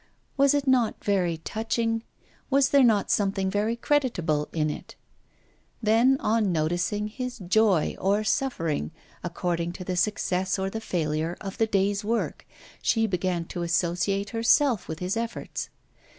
[0.35, 2.01] Was it not very touching?
[2.49, 4.95] Was there not something very creditable in it?
[5.79, 8.89] Then, on noticing his joy or suffering,
[9.23, 12.47] according to the success or the failure of the day's work,
[12.81, 15.69] she began to associate herself with his efforts.